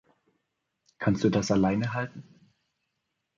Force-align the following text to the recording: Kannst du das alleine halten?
Kannst 0.97 1.23
du 1.23 1.29
das 1.29 1.51
alleine 1.51 1.93
halten? 1.93 2.23